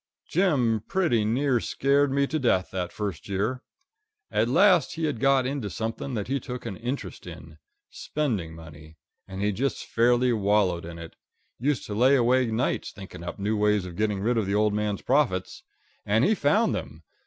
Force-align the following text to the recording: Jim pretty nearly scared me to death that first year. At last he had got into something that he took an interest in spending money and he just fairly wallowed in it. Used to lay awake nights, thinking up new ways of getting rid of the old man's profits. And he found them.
Jim 0.27 0.79
pretty 0.87 1.23
nearly 1.23 1.61
scared 1.61 2.11
me 2.11 2.25
to 2.25 2.39
death 2.39 2.71
that 2.71 2.91
first 2.91 3.29
year. 3.29 3.61
At 4.31 4.49
last 4.49 4.93
he 4.95 5.05
had 5.05 5.19
got 5.19 5.45
into 5.45 5.69
something 5.69 6.15
that 6.15 6.27
he 6.27 6.39
took 6.39 6.65
an 6.65 6.75
interest 6.75 7.27
in 7.27 7.59
spending 7.91 8.55
money 8.55 8.97
and 9.27 9.43
he 9.43 9.51
just 9.51 9.85
fairly 9.85 10.33
wallowed 10.33 10.85
in 10.85 10.97
it. 10.97 11.15
Used 11.59 11.85
to 11.85 11.93
lay 11.93 12.15
awake 12.15 12.51
nights, 12.51 12.91
thinking 12.91 13.23
up 13.23 13.37
new 13.37 13.55
ways 13.55 13.85
of 13.85 13.95
getting 13.95 14.21
rid 14.21 14.39
of 14.39 14.47
the 14.47 14.55
old 14.55 14.73
man's 14.73 15.03
profits. 15.03 15.61
And 16.03 16.25
he 16.25 16.33
found 16.33 16.73
them. 16.73 17.03